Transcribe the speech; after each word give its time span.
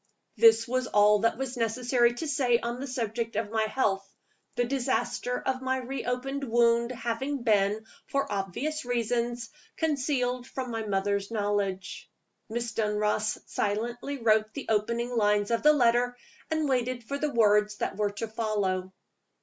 This 0.35 0.67
was 0.67 0.87
all 0.87 1.19
that 1.19 1.33
it 1.33 1.37
was 1.37 1.55
necessary 1.57 2.15
to 2.15 2.27
say 2.27 2.57
on 2.57 2.79
the 2.79 2.87
subject 2.87 3.35
of 3.35 3.51
my 3.51 3.65
health; 3.65 4.03
the 4.55 4.63
disaster 4.65 5.39
of 5.39 5.61
my 5.61 5.77
re 5.77 6.05
opened 6.05 6.43
wound 6.43 6.91
having 6.91 7.43
been, 7.43 7.85
for 8.07 8.31
obvious 8.31 8.83
reasons, 8.83 9.51
concealed 9.77 10.47
from 10.47 10.71
my 10.71 10.87
mother's 10.87 11.29
knowledge. 11.29 12.09
Miss 12.49 12.71
Dunross 12.71 13.37
silently 13.45 14.17
wrote 14.17 14.51
the 14.55 14.65
opening 14.69 15.15
lines 15.15 15.51
of 15.51 15.61
the 15.61 15.71
letter, 15.73 16.17
and 16.49 16.67
waited 16.67 17.03
for 17.03 17.19
the 17.19 17.29
words 17.31 17.77
that 17.77 17.95
were 17.97 18.09
to 18.09 18.27
follow. 18.27 18.91